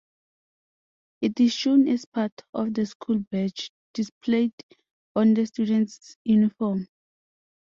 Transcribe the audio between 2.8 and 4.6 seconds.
school badge, displayed